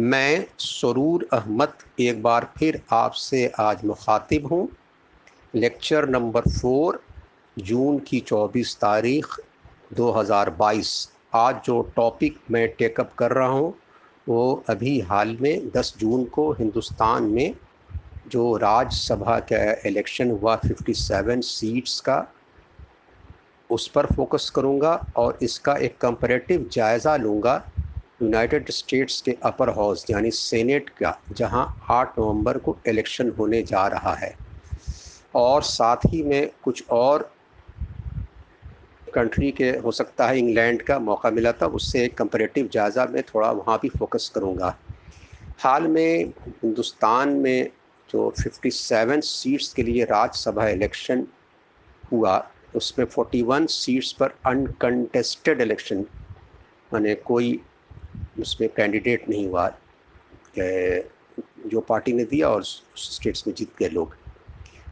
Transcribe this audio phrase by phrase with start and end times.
[0.00, 4.68] मैं सरूर अहमद एक बार फिर आपसे आज मुखातिब हूँ।
[5.54, 7.00] लेक्चर नंबर फोर,
[7.58, 9.26] जून की 24 तारीख
[9.96, 10.92] 2022
[11.34, 13.74] आज जो टॉपिक मैं टेकअप कर रहा हूँ,
[14.28, 17.54] वो अभी हाल में 10 जून को हिंदुस्तान में
[18.28, 19.58] जो राज्यसभा का
[19.88, 22.26] इलेक्शन हुआ 57 सीट्स का,
[23.70, 27.62] उस पर फोकस करूँगा और इसका एक कंपैरेटिव जायज़ा लूँगा।
[28.22, 33.86] यूनाइटेड स्टेट्स के अपर हाउस, यानी सेनेट का, जहाँ 8 नवंबर को इलेक्शन होने जा
[33.86, 34.36] रहा है।
[35.34, 37.32] और साथ ही में कुछ और
[39.14, 43.22] कंट्री के, हो सकता है इंग्लैंड का मौका मिला था, उससे एक कंपैरेटिव जायज़ा में
[43.22, 44.76] थोड़ा वहाँ भी फोकस करूँगा।
[45.58, 47.70] हाल में हिंदुस्तान में
[48.10, 51.26] जो 57 सीट्स के लिए राज्यसभा इलेक्शन
[52.12, 56.04] हुआ, उसमें 41 सीट्स पर अनकंटेस्टेड इलेक्शन
[56.92, 57.60] माने कोई
[58.40, 59.68] उसमें कैंडिडेट नहीं हुआ।
[60.58, 64.16] जो पार्टी ने दिया और स्टेट्स में जीत गए लोग।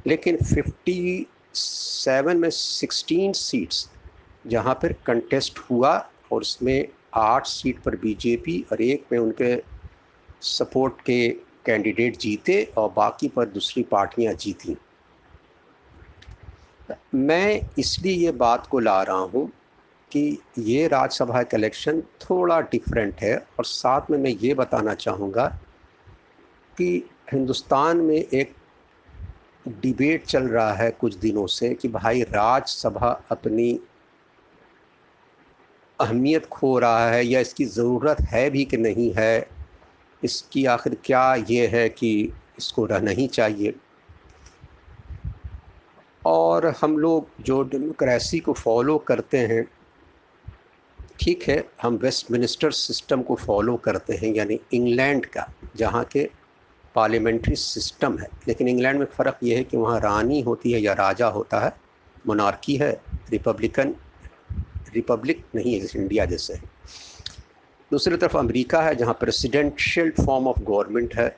[0.07, 3.89] लेकिन 57 में 16 सीट्स
[4.47, 5.93] जहाँ पर कंटेस्ट हुआ
[6.33, 9.57] और उसमें आठ सीट पर बीजेपी और एक में उनके
[10.43, 11.29] सपोर्ट के
[11.67, 14.77] कैंडिडेट जीते और बाकी पर दूसरी पार्टियाँ जीती।
[17.15, 19.51] मैं इसलिए ये बात को ला रहा हूँ
[20.13, 25.47] कि ये राज्यसभा का इलेक्शन थोड़ा डिफरेंट है और साथ में मैं ये बताना चाहूँगा
[26.79, 28.55] कि हिंदुस्तान में एक
[29.69, 33.81] डिबेट चल रहा है कुछ दिनों से कि भाई राज्यसभा अपनी
[36.01, 39.49] अहमियत खो रहा है या इसकी ज़रूरत है भी कि नहीं है,
[40.25, 43.75] इसकी आखिर क्या ये है कि इसको रहना ही चाहिए।
[46.27, 49.65] और हम लोग जो डेमोक्रेसी को फॉलो करते हैं
[51.21, 56.29] ठीक है, हम वेस्ट मिनिस्टर सिस्टम को फॉलो करते हैं, यानी इंग्लैंड का, जहाँ के
[56.95, 60.93] पार्लियामेंट्री सिस्टम है। लेकिन इंग्लैंड में फ़र्क यह है कि वहाँ रानी होती है या
[60.93, 61.73] राजा होता है
[62.27, 62.91] मोनार्की है
[63.31, 63.95] रिपब्लिकन
[64.95, 66.59] रिपब्लिक नहीं है इंडिया जैसे
[67.91, 71.29] दूसरी तरफ़ अमेरिका है, जहाँ प्रेसिडेंशियल फॉर्म ऑफ़ गवर्नमेंट है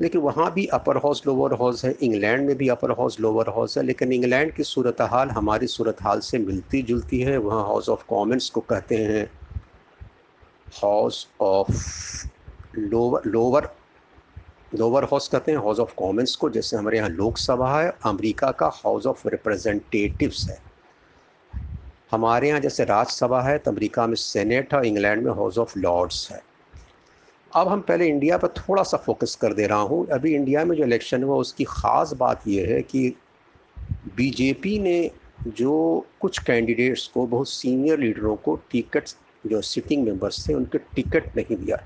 [0.00, 3.76] लेकिन वहाँ भी अपर हाउस लोअर हाउस है। इंग्लैंड में भी अपर हाउस लोअर हाउस
[3.78, 7.88] है। लेकिन इंग्लैंड की सूरत हाल हमारी सूरत हाल से मिलती जुलती है। वहाँ हाउस
[7.88, 9.30] ऑफ़ कॉमन्स को कहते हैं।
[10.82, 11.70] House of
[12.78, 13.68] lower lower
[14.74, 18.70] lower house कहते हैं। हाउस ऑफ़ कॉमन्स को, जैसे हमारे यहाँ लोकसभा है, अमेरिका का
[18.74, 20.58] हाउस ऑफ़ रिप्रेजेंटेटिव्स है।
[22.10, 26.28] हमारे यहाँ जैसे राज्यसभा है तो अमेरिका में सेनेट है इंग्लैंड में हाउस ऑफ़ लॉर्ड्स
[26.30, 26.53] है।
[27.56, 30.76] अब हम पहले इंडिया पर थोड़ा सा फोकस कर दे रहा हूँ। अभी इंडिया में
[30.76, 33.14] जो इलेक्शन हुआ, उसकी ख़ास बात यह है कि
[34.16, 35.10] बीजेपी ने
[35.46, 39.08] जो कुछ कैंडिडेट्स को, बहुत सीनियर लीडरों को टिकट
[39.46, 41.82] जो सिटिंग मेंबर्स थे, उनके टिकट नहीं दिया।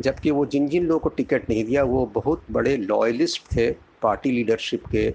[0.00, 3.70] जबकि वो जिन जिन लोगों को टिकट नहीं दिया, वो बहुत बड़े लॉयलिस्ट थे
[4.02, 5.14] पार्टी लीडरशिप के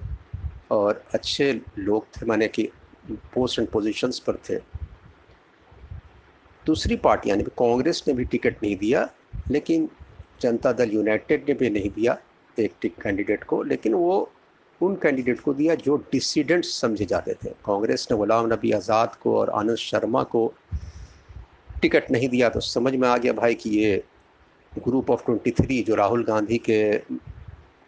[0.72, 2.70] और अच्छे लोग थे, माने कि
[3.12, 4.56] पोस्ट एंड पोजीशंस पर थे।
[6.66, 9.10] दूसरी पार्टी यानी कांग्रेस ने भी टिकट नहीं दिया
[9.46, 9.90] लेकिन
[10.42, 12.18] जनता दल यूनाइटेड ने भी नहीं दिया
[12.58, 14.30] एक टिक कैंडिडेट को, लेकिन वो
[14.82, 19.38] उन कैंडिडेट को दिया जो डिसीडेंट्स समझे जाते थे। कांग्रेस ने गुलाम नबी आज़ाद को
[19.40, 20.52] और आनंद शर्मा को
[21.82, 24.04] टिकट नहीं दिया तो समझ में आ गया भाई कि ये
[24.74, 26.80] ग्रुप ऑफ़ ट्वेंटी थ्री, जो राहुल गांधी के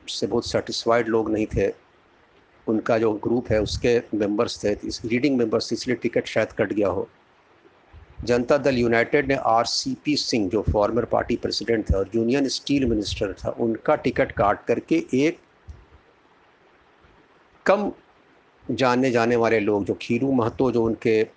[0.07, 1.67] से बहुत सेटिस्फाइड लोग नहीं थे,
[2.67, 6.87] उनका जो ग्रुप है, उसके मेंबर्स थे, इस लीडिंग मेंबर्स इसलिए टिकट शायद कट गया
[6.87, 7.07] हो।
[8.23, 13.33] जनता दल यूनाइटेड ने आरसीपी सिंह, जो फॉर्मर पार्टी प्रेसिडेंट थे और यूनियन स्टील मिनिस्टर
[13.33, 15.39] था, उनका टिकट काट करके एक
[17.65, 17.91] कम
[18.71, 21.27] जाने जाने वाले लोग, जो खीरू महतो, जो उनके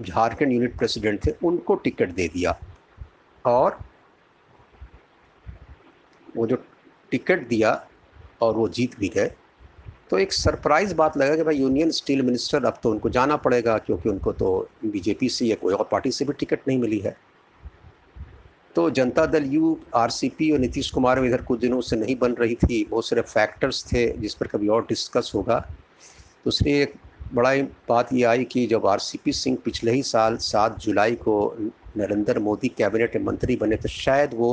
[0.00, 2.60] झारखंड यूनिट प्रेसिडेंट थे, उनको टिकट दे दिया।
[3.46, 3.78] और
[6.36, 6.64] वो जो
[7.10, 7.86] टिकट दिया
[8.40, 9.34] और वो जीत भी गए।
[10.12, 13.76] तो एक सरप्राइज़ बात लगा कि भाई यूनियन स्टील मिनिस्टर, अब तो उनको जाना पड़ेगा
[13.78, 14.48] क्योंकि उनको तो
[14.84, 17.16] बीजेपी से या कोई और पार्टी से भी टिकट नहीं मिली है।
[18.76, 22.32] तो जनता दल यू, आरसीपी और नीतीश कुमार में इधर कुछ दिनों से नहीं बन
[22.32, 25.58] रही थी। बहुत सारे फैक्टर्स थे जिस पर कभी और डिस्कस होगा।
[26.44, 26.94] दूसरी एक
[27.34, 27.54] बड़ा
[27.88, 31.56] बात ये आई कि जब आरसीपी सिंह पिछले ही साल सात जुलाई को
[31.96, 34.52] नरेंद्र मोदी कैबिनेट मंत्री बने तो शायद वो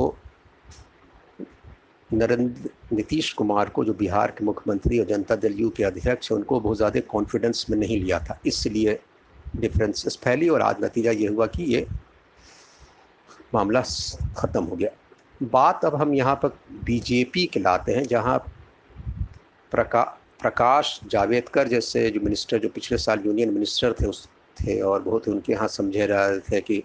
[2.12, 6.38] नरेंद्र नीतीश कुमार को जो बिहार के मुख्यमंत्री और जनता दल यू के अध्यक्ष हैं,
[6.38, 8.98] उनको बहुत ज़्यादा कॉन्फिडेंस में नहीं लिया था। इसलिए
[9.56, 11.86] डिफरेंसेस फैली और आज नतीजा ये हुआ कि ये
[13.54, 13.82] मामला
[14.38, 14.90] ख़त्म हो गया।
[15.42, 18.38] बात अब हम यहाँ पर बीजेपी के लाते हैं, जहाँ
[19.72, 20.02] प्रका,
[20.40, 25.28] प्रकाश जावेदकर जैसे जो मिनिस्टर जो पिछले साल यूनियन मिनिस्टर थे, उस थे और बहुत
[25.28, 26.82] उनके यहाँ समझे रहे थे कि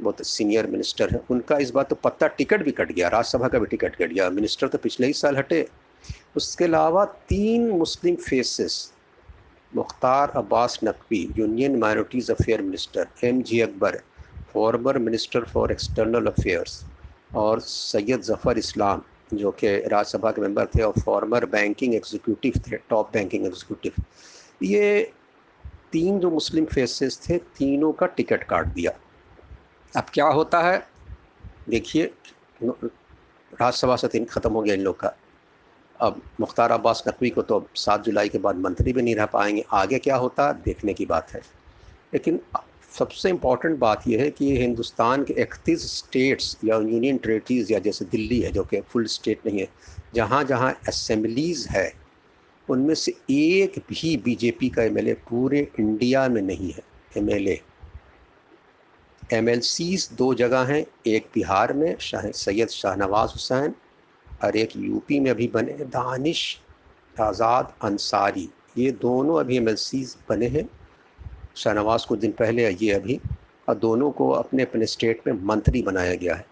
[0.00, 3.58] बहुत सीनियर मिनिस्टर हैं। उनका इस बार तो पत्ता टिकट भी कट गया, राज्यसभा का
[3.58, 5.66] भी टिकट कट गया। मिनिस्टर तो पिछले ही साल हटे।
[6.36, 8.92] उसके अलावा तीन Muslim faces
[9.72, 14.00] Mukhtar Abbas Naqvi union minorities affair minister M J Akbar
[14.52, 16.82] former minister for external affairs
[17.36, 19.02] और सैयद ज़फ़र इस्लाम,
[19.34, 24.02] जो कि राज्यसभा के मेंबर थे और फॉर्मर बैंकिंग एग्जीक्यूटिव थे टॉप बैंकिंग एग्जीक्यूटिव
[24.62, 25.12] ये
[25.92, 28.90] तीन जो मुस्लिम फेसेस थे, तीनों का टिकट काट दिया।
[29.96, 30.86] अब क्या होता है?
[31.68, 32.10] देखिए,
[32.64, 35.16] राज्यसभा से दिन ख़त्म हो गया इन लोग का।
[36.00, 39.26] अब मुख्तार अब्बास नकवी को तो अब सात जुलाई के बाद मंत्री भी नहीं रह
[39.26, 40.48] पाएँगे। आगे क्या होता?
[40.48, 41.40] है देखने की बात है।
[42.14, 42.40] लेकिन
[42.98, 48.04] सबसे इंपॉर्टेंट बात यह है कि हिंदुस्तान के इकतीस स्टेट्स या यूनियन टेरेटरीज़ या जैसे
[48.04, 49.68] दिल्ली है, जो कि फुल स्टेट नहीं है
[50.14, 51.92] जहाँ जहाँ असम्बलीज़ है,
[52.70, 56.82] उनमें से एक भी बीजेपी का एमएलए पूरे इंडिया में नहीं है
[57.16, 57.60] एमएलए
[59.32, 63.74] एमएलसीज दो जगह हैं, एक बिहार में, शाह, सैयद शाहनवाज हुसैन
[64.44, 66.60] और एक यूपी में अभी बने दानिश,
[67.20, 68.48] आज़ाद, अंसारी।
[68.78, 69.66] ये दोनों अभी एम
[70.28, 70.68] बने हैं।
[71.56, 73.20] शाहनवाज कुछ दिन पहले ये अभी।
[73.68, 76.46] और दोनों को अपने अपने स्टेट में मंत्री बनाया गया है।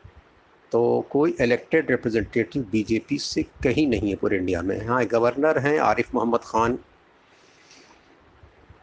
[0.72, 5.78] तो कोई इलेक्टेड रिप्रेजेंटेटिव बीजेपी से कहीं नहीं है पूरे इंडिया में। हाँ गवर्नर हैं,
[5.78, 6.78] आरिफ मोहम्मद ख़ान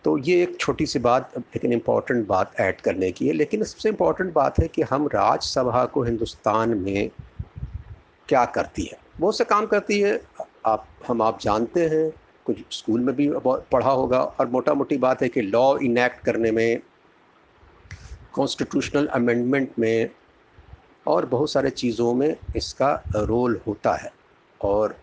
[0.06, 3.90] तो ये एक छोटी सी बात, लेकिन इंपॉर्टेंट बात ऐड करने की है। लेकिन सबसे
[3.90, 7.10] इंपॉर्टेंट बात है कि हम राज्यसभा को हिंदुस्तान में
[8.30, 8.98] क्या करती है?
[9.20, 10.22] बहुत से काम करती है।
[10.66, 12.14] आप, हम, आप जानते हैं,
[12.46, 16.52] कुछ स्कूल में भी पढ़ा होगा और मोटा मोटी बात है कि लॉ इनेक्ट करने
[16.52, 16.82] में
[18.34, 20.10] कॉन्स्टिट्यूशनल अमेंडमेंट में
[21.08, 24.14] और बहुत सारे चीज़ों में इसका रोल होता है।
[24.62, 24.98] और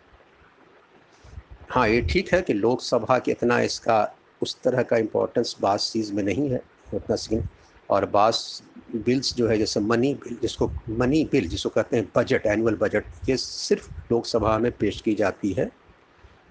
[1.71, 6.13] हाँ ये ठीक है कि लोकसभा के इतना इसका उस तरह का इम्पोर्टेंस बास चीज़
[6.13, 6.63] में नहीं है,
[6.95, 7.49] उतना सीन
[7.91, 8.63] और बास
[8.95, 13.05] बिल्स जो है, जैसे मनी बिल जिसको मनी बिल जिसको कहते हैं बजट एनुअल बजट
[13.29, 15.71] ये सिर्फ़ लोकसभा में पेश की जाती है।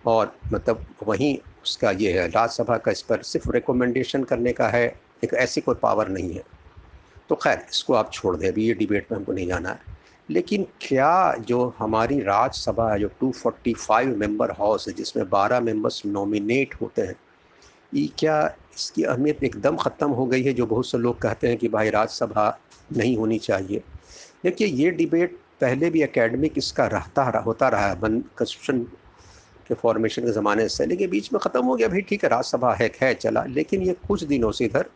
[0.07, 4.99] और मतलब वहीं उसका ये है, राज्यसभा का इस पर सिर्फ़ रिकमेंडेशन करने का है,
[5.23, 6.43] एक ऐसी कोई पावर नहीं है।
[7.29, 9.79] तो खैर, इसको आप छोड़ दें, अभी ये डिबेट में हमको नहीं जाना है।
[10.29, 16.75] लेकिन क्या जो हमारी राज्यसभा है जो 245 मेंबर हाउस है, जिसमें 12 मेंबर्स नॉमिनेट
[16.81, 17.15] होते हैं
[17.93, 18.39] क्या
[18.75, 21.89] इसकी अहमियत एकदम ख़त्म हो गई है, जो बहुत से लोग कहते हैं कि भाई
[21.89, 22.57] राज्यसभा
[22.93, 23.83] नहीं होनी चाहिए।
[24.43, 28.79] देखिए, ये डिबेट पहले भी एकेडमिक इसका रहता रहा, होता रहा है, बन कंस्टिट्यूशन
[29.67, 32.73] के फॉर्मेशन के ज़माने से। लेकिन बीच में ख़त्म हो गया, भाई ठीक है, राज्यसभा
[32.73, 34.89] है है चला। लेकिन ये कुछ दिनों से इधर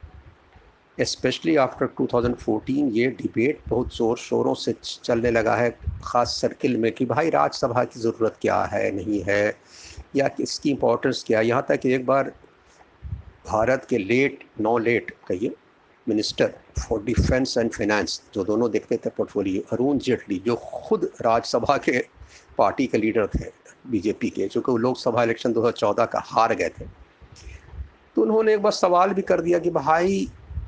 [0.98, 5.70] स्पेशली आफ्टर 2014 ये डिबेट बहुत ज़ोर शोरों से चलने लगा है,
[6.04, 9.56] ख़ास सर्किल में कि भाई राज्यसभा की ज़रूरत क्या है, नहीं है,
[10.16, 12.32] या इसकी इम्पोर्टेंस क्या है। यहाँ तक एक बार
[13.48, 15.56] भारत के लेट, नौ लेट, कहिए,
[16.08, 21.78] minister for defence and finance जो दोनों देखते थे पोर्टफोलियो अरुण जेटली, जो खुद राज्यसभा
[21.78, 22.00] के
[22.58, 23.52] पार्टी के लीडर थे
[23.90, 26.86] बीजेपी के चूँकि वो लोकसभा इलेक्शन 2014 का हार गए थे।
[28.16, 30.28] तो उन्होंने एक बार सवाल भी कर दिया कि भाई,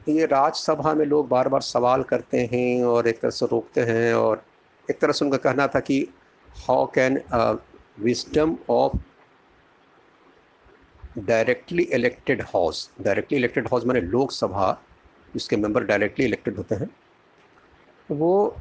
[0.10, 4.14] ये राज्यसभा में लोग बार बार सवाल करते हैं और एक तरह से रोकते हैं
[4.14, 4.44] और
[4.90, 6.08] एक तरह से उनका कहना था कि
[6.68, 7.22] how can
[8.00, 8.98] wisdom of
[11.18, 14.72] directly elected house directly elected house माने लोकसभा
[15.34, 16.90] जिसके मेंबर डायरेक्टली इलेक्टेड होते हैं,
[18.12, 18.58] वो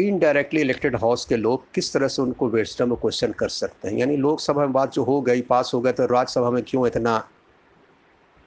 [0.00, 3.96] इनडायरेक्टली इलेक्टेड हाउस के लोग किस तरह से उनको वेस्टम में क्वेश्चन कर सकते हैं?
[3.98, 7.28] यानी लोकसभा में बात जो हो गई पास हो गया तो राज्यसभा में क्यों इतना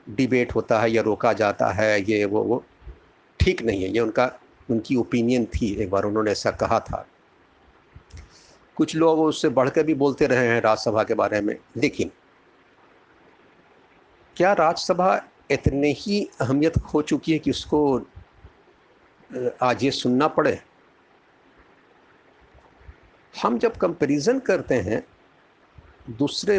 [0.10, 2.02] डिबेट होता है या रोका जाता है?
[2.02, 2.64] ये, वो वो
[3.40, 4.32] ठीक नहीं है। ये उनका,
[4.72, 7.08] उनकी ओपिनियन थी, एक बार उन्होंने ऐसा कहा था।
[8.76, 12.12] कुछ लोग उससे बढ़ कर भी बोलते रहे हैं राज्यसभा के बारे में। लेकिन
[14.38, 15.16] क्या राज्यसभा
[15.52, 17.80] इतने ही अहमियत खो चुकी है कि उसको
[19.64, 20.60] आज ये सुनना पड़े?
[23.34, 25.04] हम जब कंपैरिजन करते हैं,
[26.18, 26.58] दूसरे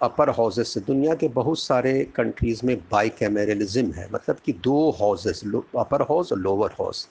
[0.00, 4.90] अपर हाउसेस से, दुनिया के बहुत सारे कंट्रीज़ में बाई कैमरलिज्म है। मतलब कि दो
[5.00, 5.42] हाउसेस
[5.78, 7.08] अपर हाउस और लोअर हाउस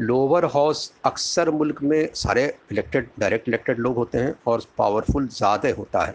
[0.00, 5.72] लोअर हाउस अक्सर मुल्क में सारे इलेक्टेड डायरेक्ट इलेक्टेड लोग होते हैं और पावरफुल ज़्यादा
[5.78, 6.14] होता है।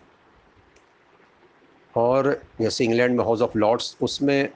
[1.98, 2.30] और
[2.62, 4.50] जैसे इंग्लैंड में हाउस ऑफ़ लॉर्ड्स उसमें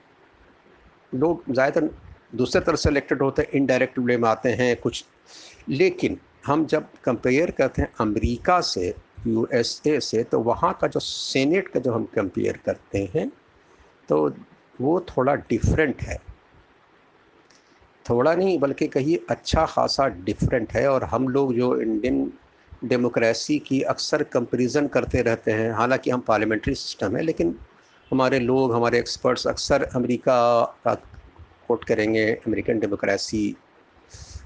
[1.13, 1.89] लोग ज़्यादातर
[2.36, 5.05] दूसरे तरह से इलेक्टेड होते हैं इनडायरेक्ट वे में आते हैं, कुछ।
[5.69, 8.93] लेकिन हम जब कंपेयर करते हैं अमेरिका से
[9.27, 13.31] यूएसए से तो वहाँ का जो सेनेट का जो हम कंपेयर करते हैं
[14.10, 14.17] तो
[14.81, 16.17] वो थोड़ा डिफरेंट है।
[18.05, 22.31] थोड़ा नहीं, बल्कि कहिए अच्छा खासा डिफरेंट है और हम लोग जो इंडियन
[22.82, 27.56] डेमोक्रेसी की अक्सर कंपेरिजन करते रहते हैं। हालाँकि हम पार्लियामेंट्री सिस्टम है, लेकिन
[28.12, 30.94] हमारे लोग, हमारे एक्सपर्ट्स अक्सर अमेरिका का
[31.68, 33.56] कोट करेंगे अमेरिकन डेमोक्रेसी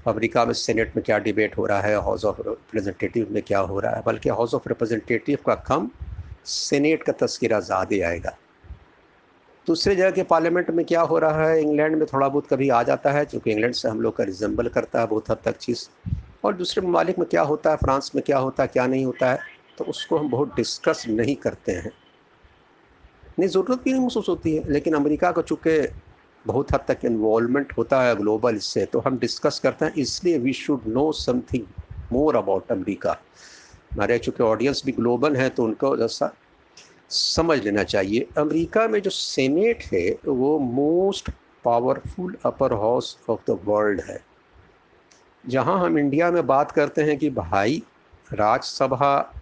[0.06, 3.78] अमेरिका में सेनेट में क्या डिबेट हो रहा है हाउस ऑफ़ रिप्रेजेंटेटिव में क्या हो
[3.80, 5.90] रहा है, बल्कि हाउस ऑफ़ रिप्रेजेंटेटिव का कम
[6.46, 8.36] सेनेट का तस्करा ज़्यादा आएगा।
[9.66, 12.82] दूसरे जगह के पार्लियामेंट में क्या हो रहा है इंग्लैंड में थोड़ा बहुत कभी आ
[12.82, 15.88] जाता है, क्योंकि इंग्लैंड से हम लोग का रिजम्बल करता है, बहुत हद तक चीज़
[16.44, 19.30] और दूसरे ममालिक में क्या होता है, फ्रांस में क्या होता है, क्या नहीं होता
[19.32, 19.38] है
[19.78, 21.92] तो उसको हम बहुत डिस्कस नहीं करते हैं।
[23.38, 25.80] नहीं, ज़रूरत भी नहीं महसूस होती है, लेकिन अमेरिका का चूँकि
[26.44, 30.52] बहुत हद तक इन्वॉलमेंट होता है ग्लोबल इससे तो हम डिस्कस करते हैं, इसलिए we
[30.52, 31.64] should know something
[32.12, 33.16] more about America.
[33.92, 36.32] हमारे चूँकि ऑडियंस भी ग्लोबल हैं तो उनको जैसा
[37.10, 41.30] समझ लेना चाहिए। अमेरिका में जो सेनेट है, वो most
[41.64, 44.18] powerful upper house of the world है।
[45.48, 47.82] जहाँ हम इंडिया में बात करते हैं कि भाई
[48.32, 49.34] राज्यसभा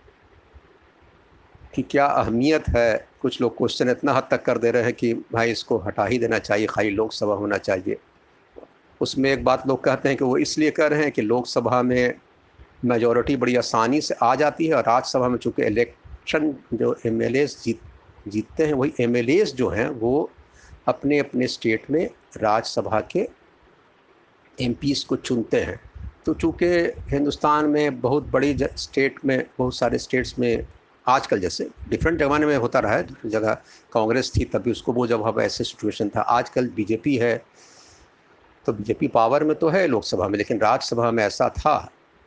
[1.74, 3.08] की क्या अहमियत है?
[3.20, 6.18] कुछ लोग क्वेश्चन इतना हद तक कर दे रहे हैं कि भाई, इसको हटा ही
[6.18, 7.96] देना चाहिए, खाली लोकसभा होना चाहिए।
[9.00, 12.14] उसमें एक बात लोग कहते हैं कि वो इसलिए कर रहे हैं कि लोकसभा में
[12.84, 17.80] मेजोरिटी बड़ी आसानी से आ जाती है और राज्यसभा में चूँकि इलेक्शन जो एम जीत,
[18.28, 20.30] जीतते हैं, वही एम जो हैं, वो
[20.88, 23.28] अपने अपने स्टेट में राज्यसभा के
[24.60, 24.74] एम
[25.08, 25.93] को चुनते हैं।
[26.26, 26.66] तो चूँकि
[27.10, 30.66] हिंदुस्तान में बहुत बड़ी स्टेट में, बहुत सारे स्टेट्स में
[31.06, 33.54] आजकल जैसे डिफरेंट ज़माने में होता रहा है जगह
[33.92, 37.36] कांग्रेस थी तभी उसको वो जब अब ऐसे सिचुएशन था। आजकल बीजेपी है
[38.66, 41.76] तो बीजेपी पावर में तो है लोकसभा में, लेकिन राज्यसभा में ऐसा था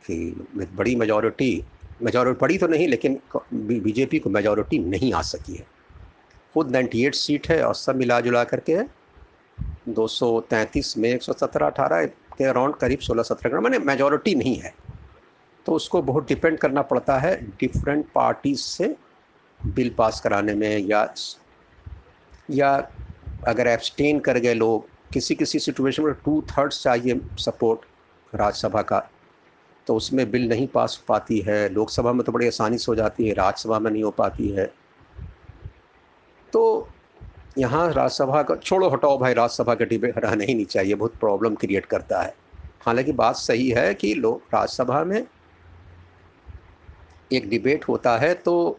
[0.04, 1.64] कि बड़ी मेजॉरिटी
[2.02, 3.18] मेजॉरिटी बड़ी तो नहीं, लेकिन
[3.54, 5.66] बीजेपी को मेजॉरिटी नहीं आ सकी है।
[6.54, 8.78] खुद 98 सीट है और सब मिला जुला करके
[9.88, 10.06] दो
[10.98, 14.74] में एक सौ सत्रह अठारह के अराउंड करीब सोलह सत्रह मैंने मेजॉरिटी नहीं है।
[15.66, 18.94] तो उसको बहुत डिपेंड करना पड़ता है डिफरेंट पार्टीज़ से
[19.60, 21.06] बिल पास कराने में या
[22.50, 22.70] या
[23.46, 27.80] अगर एब्सटेन कर गए लोग किसी किसी सिचुएशन में टू थर्ड्स चाहिए सपोर्ट
[28.32, 28.98] राज्यसभा का
[29.86, 32.94] तो उसमें बिल नहीं पास हो पाती है। लोकसभा में तो बड़ी आसानी से हो
[32.94, 34.66] जाती है, राज्यसभा में नहीं हो पाती है।
[36.52, 36.88] तो
[37.58, 41.54] यहाँ राज्यसभा का, छोड़ो हटाओ भाई, राज्यसभा का डिबेट रहना ही नहीं चाहिए, बहुत प्रॉब्लम
[41.54, 42.34] क्रिएट करता है।
[42.82, 45.26] हालाँकि बात सही है कि लोग राज्यसभा में
[47.32, 48.78] एक डिबेट होता है तो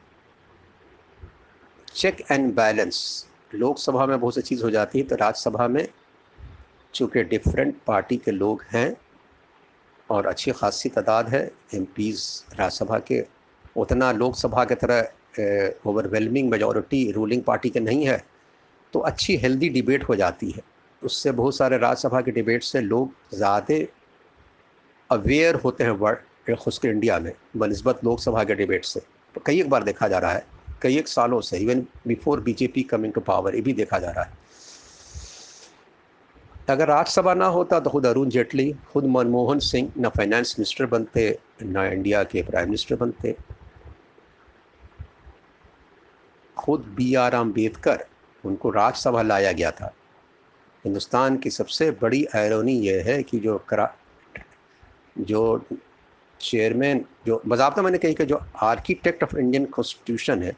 [1.95, 5.88] चेक एंड बैलेंस लोकसभा में बहुत सी चीज़ हो जाती है तो राज्यसभा में
[6.93, 8.95] चूँकि डिफरेंट पार्टी के लोग हैं
[10.09, 11.41] और अच्छी खासी तादाद है
[11.74, 13.24] एम राज्यसभा के,
[13.75, 18.24] उतना लोकसभा के तरह ओवरवेलमिंग मेजॉरिटी रूलिंग पार्टी के नहीं है।
[18.93, 20.62] तो अच्छी हेल्दी डिबेट हो जाती है।
[21.01, 23.75] उससे बहुत सारे राज्यसभा के डिबेट से लोग ज़्यादा
[25.10, 29.00] अवेयर होते हैं वर्ड खुश्क इंडिया में, बनस्बत लोकसभा के डिबेट से।
[29.36, 30.46] तो कई एक बार देखा जा रहा है,
[30.81, 34.24] कई एक सालों से even before BJP coming to power ये भी देखा जा रहा
[34.24, 34.38] है।
[36.69, 41.38] अगर राज्यसभा ना होता तो खुद अरुण जेटली, खुद मनमोहन सिंह ना फाइनेंस मिनिस्टर बनते,
[41.63, 43.36] ना इंडिया के प्राइम मिनिस्टर बनते।
[46.58, 48.05] खुद बी आर अंबेडकर
[48.43, 49.93] उनको राज्यसभा लाया गया था।
[50.86, 53.93] हिंदुस्तान की सबसे बड़ी आयरोनी यह है कि जो करा,
[55.19, 55.65] जो
[56.39, 60.55] चेयरमैन जो बजाबता मैंने कही कि जो आर्किटेक्ट ऑफ़ इंडियन कॉन्स्टिट्यूशन है,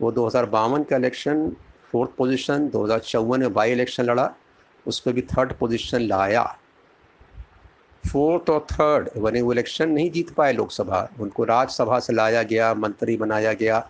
[0.00, 1.50] वो दो हज़ार बावन का इलेक्शन
[1.92, 4.30] फोर्थ पोजीशन दो हज़ार चौवन में बाई इलेक्शन लड़ा,
[4.86, 6.42] उस पर भी थर्ड पोजीशन लाया।
[8.04, 12.72] फोर्थ और थर्ड बने वो इलेक्शन नहीं जीत पाए लोकसभा, उनको राज्यसभा से लाया गया,
[12.74, 13.88] मंत्री बनाया गया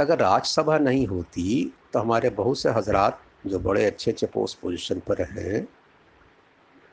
[0.00, 4.98] अगर राज्यसभा नहीं होती तो हमारे बहुत से हजरात जो बड़े अच्छे अच्छे पोस्ट पोजीशन
[4.98, 5.68] पर हैं।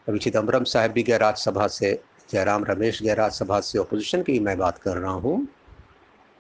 [0.10, 4.58] अभी चिदम्बरम साहब भी गए राज्यसभा से, जयराम रमेश गए राज्यसभा से अपोजिशन की मैं
[4.58, 5.48] बात कर रहा हूँ।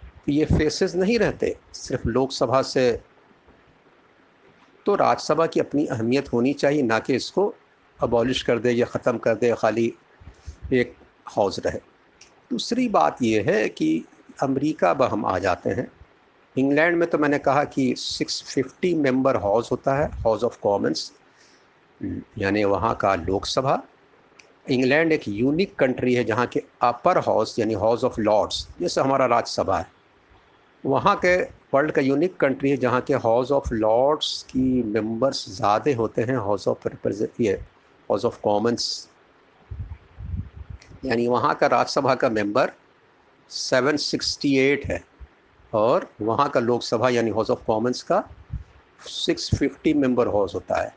[0.03, 3.01] कि ये फेसेस नहीं रहते, सिर्फ़ लोकसभा से।
[4.85, 7.55] तो राज्यसभा की अपनी अहमियत होनी चाहिए, ना कि इसको
[7.99, 9.93] अबॉलिश कर दे या ख़त्म कर दे, खाली
[10.73, 11.79] एक हाउस रहे।
[12.51, 14.05] दूसरी बात यह है कि
[14.43, 15.91] अमेरिका हम आ जाते हैं।
[16.59, 21.11] इंग्लैंड में तो मैंने कहा कि 650 मेंबर हाउस होता है हाउस ऑफ़ कॉमन्स
[22.37, 23.81] यानी वहाँ का लोकसभा।
[24.71, 29.25] इंग्लैंड एक यूनिक कंट्री है जहाँ के अपर हाउस यानी हाउस ऑफ़ लॉर्ड्स जैसे हमारा
[29.25, 29.87] राज्यसभा है।
[30.83, 31.35] वहाँ के
[31.73, 36.37] वर्ल्ड का यूनिक कंट्री है जहाँ के हाउस ऑफ़ लॉर्ड्स की मेंबर्स ज़्यादा होते हैं
[36.37, 36.87] हाउस ऑफ़
[37.41, 37.51] ये
[38.09, 39.07] हाउस ऑफ़ कॉमन्स
[41.05, 42.71] यानी वहाँ का राज्यसभा का मेंबर
[43.51, 45.03] 768 है।
[45.73, 48.23] और वहाँ का लोकसभा यानी हाउस ऑफ़ कॉमन्स का
[49.01, 50.93] 650 मेंबर हाउस होता है।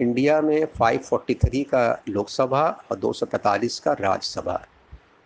[0.00, 4.60] इंडिया में 543 का लोकसभा और 245 का राज्यसभा।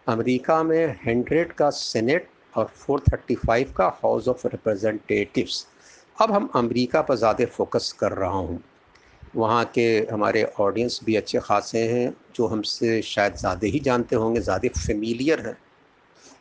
[0.06, 5.66] अमेरिका में 100 का सेनेट और 435 का हाउस ऑफ़ रिप्रेजेंटेटिव्स
[6.23, 8.62] अब हम अमेरिका पर ज़्यादा फोकस कर रहा हूँ।
[9.37, 14.40] वहाँ के हमारे ऑडियंस भी अच्छे खासे हैं, जो हमसे शायद ज़्यादा ही जानते होंगे,
[14.40, 15.56] ज़्यादा फेमिलियर हैं।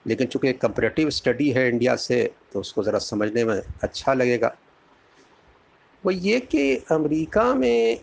[0.08, 4.56] लेकिन चूँकि कंपरेटिव स्टडी है इंडिया से तो उसको ज़रा समझने में अच्छा लगेगा।
[6.04, 8.00] वो ये कि अमेरिका में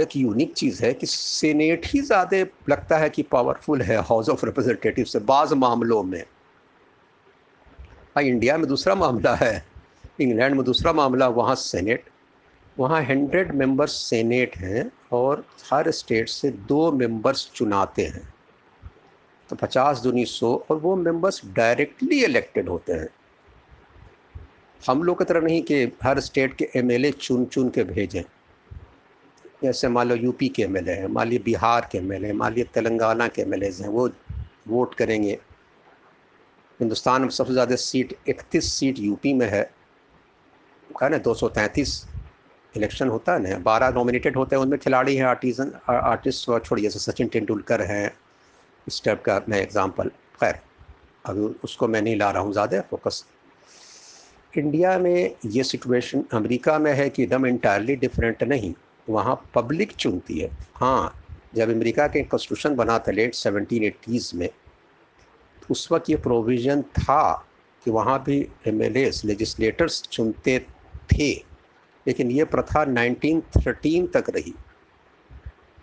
[0.00, 4.44] एक यूनिक चीज़ है कि सीनेट ही ज़्यादा लगता है कि पावरफुल है हाउस ऑफ़
[4.46, 6.24] रिप्रेजेंटेटिव से, बाज़ मामलों में।
[8.16, 9.64] हाँ इंडिया में दूसरा मामला है।
[10.20, 12.04] इंग्लैंड में दूसरा मामला, वहाँ सेनेट
[12.76, 18.31] वहाँ हंड्रेड मेंबर्स सेनेट हैं और हर स्टेट से दो मेंबर्स चुनाते हैं।
[19.52, 23.08] तो पचास दूनी सौ, और वो मेंबर्स डायरेक्टली इलेक्टेड होते हैं।
[24.80, 28.22] हम लोग की तरह नहीं कि हर स्टेट के एमएलए चुन चुन के भेजें।
[29.62, 32.32] जैसे मान लो यूपी के एम एल हैं, मान लीजिए बिहार के एम एल हैं,
[32.32, 34.08] मान लीजिए तेलंगाना के एम एल हैं, वो
[34.68, 35.38] वोट करेंगे।
[36.80, 39.62] हिंदुस्तान में सबसे ज़्यादा सीट इकतीस सीट यूपी में है।
[41.02, 42.04] है ना, दो सौ तैंतीस
[42.74, 46.98] इलेक्शन होता है ना, बारह नॉमिनेटेड होते हैं, उनमें खिलाड़ी हैं आर्टिजन आर्टिस्ट छोड़िए, जैसे
[47.00, 48.10] सचिन तेंदुलकर हैं
[48.86, 50.08] इस टाइप का मैं एग्ज़ाम्पल
[50.40, 50.58] खैर
[51.26, 53.24] अभी उसको मैं नहीं ला रहा हूँ ज़्यादा फोकस
[54.54, 58.72] इंडिया में ये सिचुएशन अमेरिका में है कि एकदम इंटायरली डिफरेंट नहीं,
[59.08, 61.14] वहाँ पब्लिक चुनती है। हाँ
[61.54, 66.82] जब अमेरिका के कॉन्स्टिट्यूशन बना था लेट सेवनटीन एटीज़ में तो उस वक्त ये प्रोविज़न
[66.82, 67.32] था
[67.86, 68.92] कि वहाँ भी एम एल
[69.24, 70.58] लेजिस्लेटर्स चुनते
[71.12, 71.32] थे,
[72.06, 74.54] लेकिन ये प्रथा 1913 तक रही।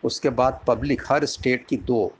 [0.04, 2.12] उसके बाद पब्लिक हर स्टेट की दो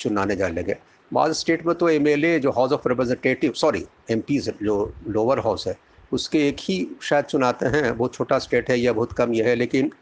[0.00, 0.76] चुनाने जाने लगे।
[1.12, 5.78] बाद स्टेट में तो एमएलए जो house of representative sorry MPs जो लोअर हाउस है,
[6.12, 9.54] उसके एक ही शायद चुनाते हैं, बहुत छोटा स्टेट है, या बहुत कम यह है,
[9.54, 9.92] लेकिन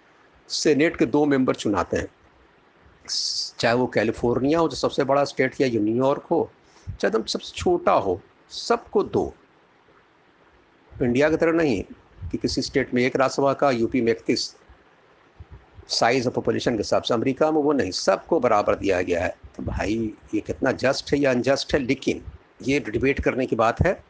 [0.48, 2.08] सेनेट के दो मेंबर चुनाते हैं।
[3.58, 6.50] चाहे वो कैलिफ़ोर्निया हो, जो सबसे बड़ा स्टेट या न्यूयॉर्क हो,
[7.00, 9.34] चाहे तुम सबसे छोटा हो, सबको दो।
[11.02, 11.82] इंडिया की तरह नहीं,
[12.30, 14.56] कि किसी स्टेट में एक राज्यसभा का यूपी में इकतीस।
[15.88, 19.34] साइज़ ऑफ़ पॉपुलेशन के हिसाब से अमेरिका में वो नहीं, सबको बराबर दिया गया है।
[19.56, 21.80] तो भाई, ये कितना जस्ट है या अनजस्ट है?
[21.80, 22.22] लेकिन
[22.62, 24.04] ये डिबेट करने की बात है।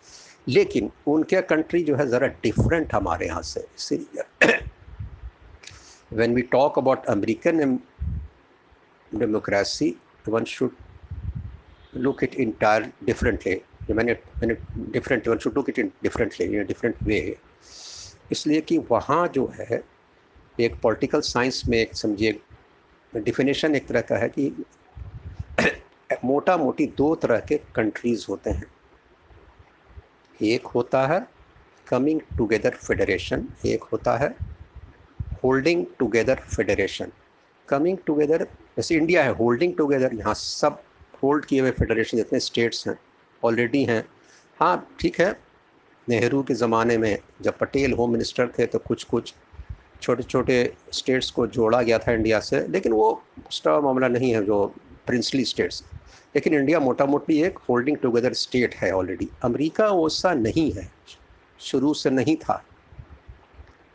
[0.48, 4.58] लेकिन उनके कंट्री जो है, ज़रा डिफरेंट हमारे यहाँ से। इसीलिए
[6.12, 7.78] when we talk about American
[9.14, 9.96] democracy
[10.28, 10.70] one should
[11.96, 14.54] look it entire differently मैंने मैंने
[14.92, 17.36] different one should look it in differently different way
[18.32, 19.82] इसलिए कि वहाँ जो है
[20.60, 22.40] एक पॉलिटिकल साइंस में एक समझिए
[23.12, 24.52] डिफिनेशन एक तरह का है कि
[26.24, 28.66] मोटा मोटी दो तरह के कंट्रीज़ होते हैं।
[30.40, 31.26] एक होता है
[31.86, 34.34] कमिंग टुगेदर फेडरेशन एक होता है
[35.44, 37.12] holding together federation
[37.68, 38.44] coming together
[38.76, 40.82] जैसे इंडिया है होल्डिंग टुगेदर यहाँ सब
[41.22, 42.98] होल्ड किए हुए फेडरेशन जितने स्टेट्स हैं
[43.42, 44.04] ऑलरेडी हैं।
[44.60, 45.30] हाँ ठीक है,
[46.08, 49.34] नेहरू के ज़माने में जब पटेल होम मिनिस्टर थे तो कुछ कुछ
[50.02, 50.56] छोटे छोटे
[50.92, 54.64] स्टेट्स को जोड़ा गया था इंडिया से, लेकिन वो उसका मामला नहीं है जो
[55.06, 55.82] प्रिंसली स्टेट्स
[56.36, 60.88] लेकिन इंडिया मोटा मोटी एक होल्डिंग टुगेदर स्टेट है ऑलरेडी अमेरिका वैसा नहीं है।
[61.60, 62.62] शुरू से नहीं था।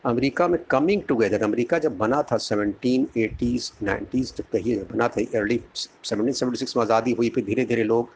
[0.04, 5.22] अमेरिका में कमिंग टुगेदर अमेरिका जब बना था सेवनटीन एटीज़ नाइन्टीज़ जब कहिए बना था
[5.40, 8.10] अर्ली सेवनटीन सेवेंटी सिक्स में आज़ादी हुई, फिर धीरे धीरे लोग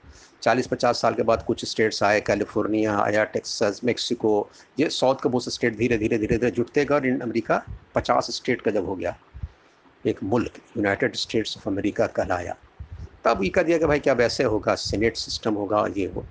[0.45, 4.34] चालीस पचास साल के बाद कुछ स्टेट्स आए, कैलिफ़ोर्निया आया, टेक्सास, मेक्सिको,
[4.79, 7.62] ये साउथ का बहुत से स्टेट धीरे धीरे धीरे धीरे जुटते गए और इन अमेरिका
[7.95, 9.15] पचास स्टेट का जब हो गया,
[10.05, 12.55] एक मुल्क, यूनाइटेड स्टेट्स ऑफ़ अमेरिका कहलाया।
[13.25, 16.25] तब ये कह दिया कि भाई क्या वैसे होगा, सेनेट सिस्टम होगा, ये हो।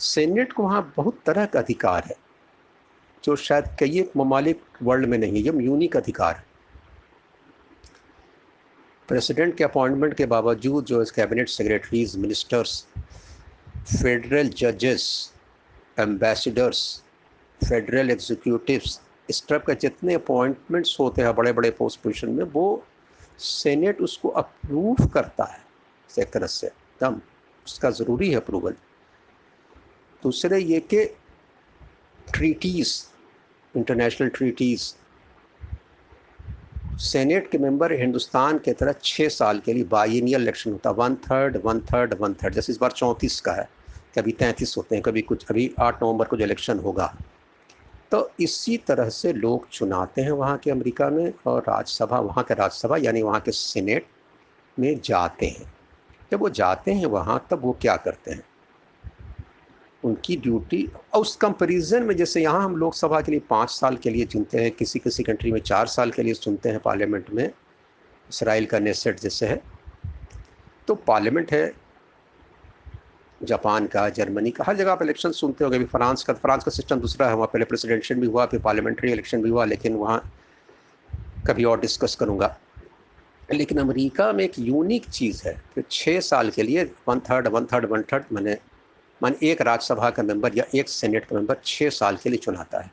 [0.00, 2.16] सेनेट को वहाँ बहुत तरह का अधिकार है,
[3.24, 6.44] जो शायद कई एक ममालिक वर्ल्ड में नहीं है, ये यूनिक अधिकार है।
[9.08, 12.86] प्रेसिडेंट के अपॉइंटमेंट के बावजूद जो कैबिनेट सेक्रेटरीज, मिनिस्टर्स
[13.86, 15.06] फेडरल जजेस
[16.00, 16.78] एम्बेसडर्स
[17.60, 22.84] फेडरल एग्जीक्यूटिव्स इस टाइप का जितने अपॉइंटमेंट्स होते हैं बड़े बड़े पोस्ट पोजिशन में, वो
[23.38, 27.20] सेनेट उसको अप्रूव करता है एक तरह से। एकदम
[27.66, 28.74] उसका ज़रूरी है अप्रूवल
[30.22, 31.04] दूसरे ये कि
[32.34, 32.96] ट्रीटीज़
[33.74, 34.92] इंटरनेशनल ट्रीटीज़
[37.02, 41.14] सेनेट के मेंबर हिंदुस्तान के तरह छः साल के लिए बाइनियल इलेक्शन होता है। One
[41.30, 43.68] third one third one third जैसे इस बार चौंतीस का है।
[44.16, 47.14] कभी तैंतीस होते हैं, कभी कुछ अभी आठ नवंबर को जो इलेक्शन होगा।
[48.10, 52.54] तो इसी तरह से लोग चुनाते हैं वहाँ के अमेरिका में और राज्यसभा, वहाँ के
[52.54, 54.06] राज्यसभा यानी वहाँ के सीनेट
[54.78, 55.72] में जाते हैं।
[56.32, 58.44] जब वो जाते हैं वहाँ, तब वो क्या करते हैं?
[60.04, 64.10] उनकी ड्यूटी, और उस कंपेरिजन में जैसे यहाँ हम लोकसभा के लिए पाँच साल के
[64.10, 67.50] लिए चुनते हैं, किसी किसी कंट्री में चार साल के लिए चुनते हैं पार्लियामेंट में,
[68.30, 69.62] इसराइल का नेसेट जैसे है।
[70.88, 71.83] तो पार्लियामेंट है
[73.42, 76.70] जापान का, जर्मनी का, हर जगह आप इलेक्शन सुनते होंगे। अभी फ्रांस का फ्रांस का
[76.70, 80.32] सिस्टम दूसरा है, वहाँ पहले प्रेसिडेंशियल भी हुआ, फिर पार्लियामेंट्री इलेक्शन भी हुआ, लेकिन वहाँ
[81.46, 82.56] कभी और डिस्कस करूँगा।
[83.52, 87.64] लेकिन अमेरिका में एक यूनिक चीज़ है कि छः साल के लिए one third one
[87.64, 88.56] third one third मैंने,
[89.20, 92.80] मान एक राज्यसभा का मेंबर या एक सेनेट का मेंबर छः साल के लिए चुनाता
[92.80, 92.90] है।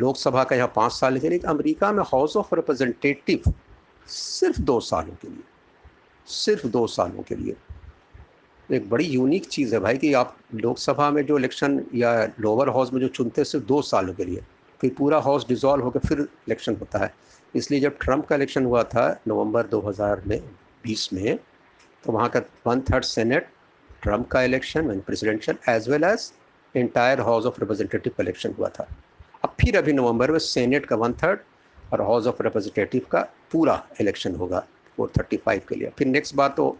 [0.00, 3.52] लोकसभा का यहाँ पाँच साल के लिए अमेरिका में हाउस ऑफ़ रिप्रेजेंटेटिव
[4.08, 5.42] सिर्फ़ दो सालों के लिए,
[6.28, 7.56] सिर्फ़ दो सालों के लिए।
[8.70, 12.92] एक बड़ी यूनिक चीज़ है भाई कि आप लोकसभा में जो इलेक्शन या लोअर हाउस
[12.92, 14.42] में जो चुनते सिर्फ़ दो सालों के लिए
[14.80, 17.12] फिर पूरा हाउस डिज़ोल्व होकर फिर इलेक्शन होता है।
[17.54, 20.40] इसलिए जब ट्रंप का इलेक्शन हुआ था नवंबर 2000 में
[20.86, 21.38] 20 में
[22.04, 23.48] तो वहाँ का वन थर्ड सेनेट
[24.02, 26.32] ट्रंप का election presidential as well as
[26.74, 28.88] entire house of representative का इलेक्शन हुआ था।
[29.44, 31.40] अब फिर अभी नवंबर में सेनेट का वन थर्ड
[31.92, 33.20] और हाउस ऑफ़ रिप्रेजेंटेटिव का
[33.52, 34.64] पूरा इलेक्शन होगा
[34.96, 36.76] फोर थर्टी फाइव के लिए। फिर नेक्स्ट बार तो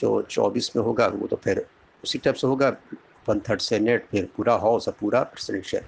[0.00, 1.66] जो चौबीस में होगा, वो तो फिर
[2.04, 2.68] उसी टाइप से होगा
[3.28, 5.82] वन थर्ड सेनेट फिर पूरा हाउस और पूरा प्रेसिडेंशियल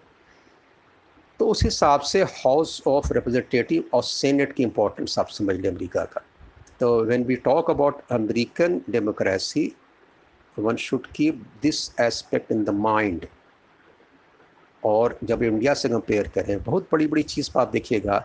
[1.41, 6.05] तो उस हिसाब से हाउस ऑफ़ रिप्रेजेंटेटिव और सेनेट की इंपॉर्टेंस आप समझ लें अमेरिका
[6.05, 6.23] का।
[6.81, 9.73] तो when we talk about American democracy
[10.57, 13.27] one should keep this aspect in the mind
[14.83, 18.19] और जब इंडिया से कंपेयर करें, बहुत बड़ी बड़ी चीज़ आप देखिएगा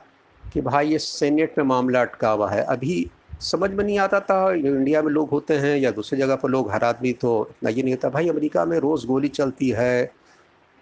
[0.43, 3.09] कि भाई ये सेनेट में मामला अटका हुआ है। अभी
[3.41, 6.71] समझ में नहीं आता था। इंडिया में लोग होते हैं या दूसरी जगह पर लोग
[6.71, 10.13] हर आदमी तो इतना ये नहीं होता। भाई, अमेरिका में रोज़ गोली चलती है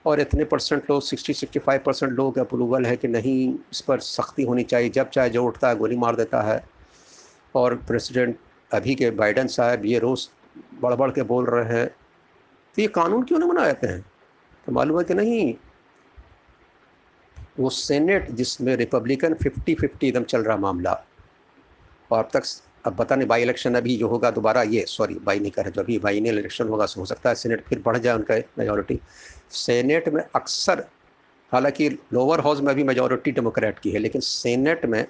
[0.06, 4.00] और इतने परसेंट लोग, सिक्सटी सिक्सटी फाइव परसेंट लोग अप्रूवल है कि नहीं, इस पर
[4.00, 6.70] सख्ती होनी चाहिए। जब चाहे जो उठता है, गोली मार देता है।
[7.56, 8.38] और प्रेसिडेंट
[8.74, 10.28] अभी के बाइडन साहब ये रोज़
[10.82, 11.88] बढ़ बढ़ के बोल रहे हैं।
[12.76, 14.06] तो ये कानून क्यों नहीं बनाए जाते हैं?
[14.66, 15.56] तो मालूम है कि नहीं,
[17.60, 21.06] वो सेनेट जिसमें रिपब्लिकन फिफ्टी फिफ्टी एकदम चल रहा मामला
[22.12, 22.44] और अब तक
[22.86, 25.82] अब पता नहीं बाई इलेक्शन अभी जो होगा दोबारा ये सॉरी बाई नहीं करे जो
[25.82, 29.00] अभी बाई इलेक्शन होगा हो सकता है सेनेट फिर बढ़ जाए उनका मेजोरिटी
[29.52, 30.84] सेनेट में अक्सर,
[31.52, 35.06] हालाँकि लोअर हाउस में अभी मेजोरिटी डेमोक्रेट की है, लेकिन सेनेट में,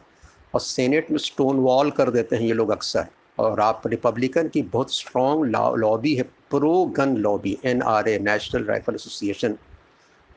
[0.54, 3.08] और सेनेट में स्टोन वॉल कर देते हैं ये लोग अक्सर.
[3.40, 5.46] और आप रिपब्लिकन की बहुत स्ट्रॉन्ग
[5.78, 9.58] लॉबी है pro gun lobby N R A National Rifle Association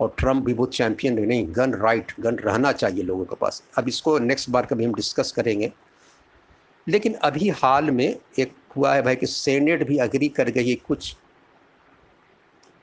[0.01, 3.63] और ट्रंप भी बहुत चैंपियन नहीं गन राइट गन रहना चाहिए लोगों के पास.
[3.79, 5.73] अब इसको नेक्स्ट बार कभी हम डिस्कस करेंगे.
[6.87, 8.07] लेकिन अभी हाल में
[8.39, 11.15] एक हुआ है भाई कि सेनेट भी अग्री कर गई कुछ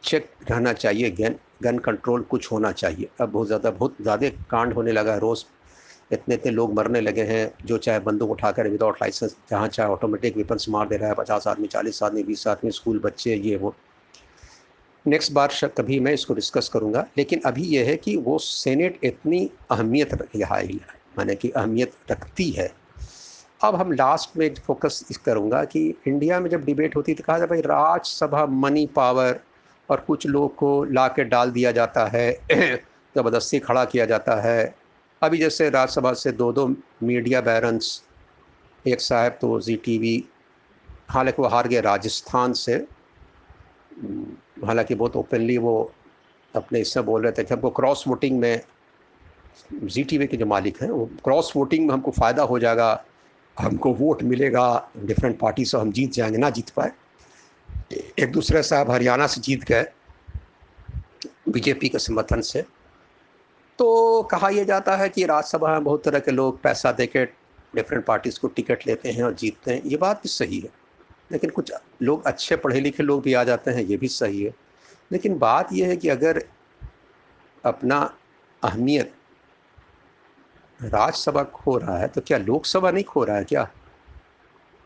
[0.04, 4.74] चेक रहना चाहिए गन गन कंट्रोल कुछ होना चाहिए। अब बहुत ज़्यादा बहुत ज़्यादा कांड
[4.74, 5.44] होने लगा है, रोज़
[6.14, 10.38] इतने इतने लोग मरने लगे हैं, जो चाहे बंदूक उठाकर विदाउट लाइसेंस जहाँ चाहे ऑटोमेटिक
[10.38, 13.76] वेपन्स मार दे रहा है, पचास आदमी, चालीस आदमी, बीस आदमी स्कूल बच्चे, ये, वो।
[15.06, 19.50] नेक्स्ट बार कभी मैं इसको डिस्कस करूँगा, लेकिन अभी यह है कि वो सेनेट इतनी
[19.72, 20.80] अहमियत रही
[21.18, 22.72] माने कि अहमियत रखती है।
[23.62, 27.38] अब हम लास्ट में फोकस इस करूँगा कि इंडिया में जब डिबेट होती तो कहा
[27.38, 29.40] जाए भाई राज्यसभा मनी पावर
[29.90, 32.32] और कुछ लोग को ला के डाल दिया जाता है,
[33.16, 34.74] ज़बरदस्ती खड़ा किया जाता है।
[35.22, 36.68] अभी जैसे राज्यसभा से दो दो
[37.04, 38.02] मीडिया बैरन्स
[38.86, 40.24] एक साहब तो जी टी वी
[41.10, 42.76] हालाँकि वो हार गए राजस्थान से।
[44.66, 45.92] हालाँकि बहुत ओपनली वो
[46.54, 48.62] अपने इससे बोल रहे थे कि हमको क्रॉस वोटिंग में
[49.74, 52.94] जी टी वी के जो मालिक हैं, वो क्रॉस वोटिंग में हमको फ़ायदा हो जाएगा।
[53.60, 56.92] हमको वोट मिलेगा डिफरेंट पार्टी से हम जीत जाएँगे, ना जीत पाए।
[58.20, 59.86] एक दूसरे साहब हरियाणा से जीत गए,
[61.50, 62.62] बीजेपी के समर्थन से।
[63.80, 67.26] तो कहा यह जाता है कि राज्यसभा में बहुत तरह के लोग पैसा दे के
[67.76, 70.70] डिफरेंट पार्टीज़ को टिकट लेते हैं और जीतते हैं। ये बात भी सही है।
[71.32, 74.56] लेकिन कुछ लोग अच्छे पढ़े लिखे लोग भी आ जाते हैं, ये भी सही है।
[75.12, 76.46] लेकिन बात यह है कि अगर
[77.66, 78.18] अपना
[78.64, 79.14] अहमियत
[80.84, 83.70] राज्यसभा खो रहा है तो क्या लोकसभा नहीं खो रहा है क्या?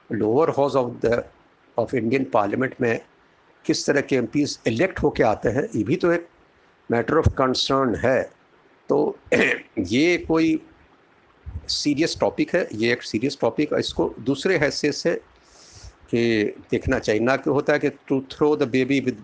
[0.10, 1.24] Lower house of the
[1.78, 3.00] of Indian parliament में
[3.66, 4.28] किस तरह के एम
[4.68, 6.28] इलेक्ट होके आते हैं, ये भी तो एक
[6.90, 8.22] मैटर ऑफ़ कंसर्न है।
[8.90, 9.18] तो
[9.80, 10.60] ये कोई
[11.68, 15.14] सीरियस टॉपिक है, ये एक सीरियस टॉपिक इसको दूसरे हैसियत से
[16.10, 19.24] कि देखना चाहिए, ना कि होता है कि to throw the baby with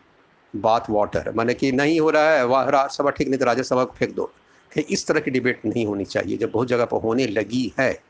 [0.56, 3.94] bath water माने कि नहीं हो रहा है, वह राज्यसभा ठीक नहीं तो राज्यसभा को
[3.98, 4.32] फेंक दो।
[4.74, 8.04] कि इस तरह की डिबेट नहीं होनी चाहिए। जब बहुत जगह पर होने लगी है।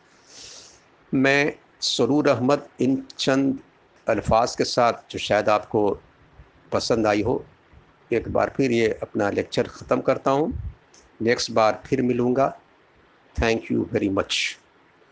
[1.13, 3.59] मैं सरूर अहमद इन चंद
[4.07, 5.99] अल्फाज के साथ, जो शायद आपको
[6.71, 7.45] पसंद आई हो,
[8.13, 10.73] एक बार फिर ये अपना लेक्चर ख़त्म करता हूँ।
[11.21, 12.59] नेक्स्ट बार फिर मिलूँगा।
[13.41, 14.57] Thank you very much.